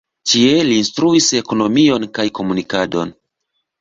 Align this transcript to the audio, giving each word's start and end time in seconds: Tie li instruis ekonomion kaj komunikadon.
Tie 0.29 0.53
li 0.69 0.77
instruis 0.83 1.27
ekonomion 1.41 2.07
kaj 2.19 2.27
komunikadon. 2.41 3.13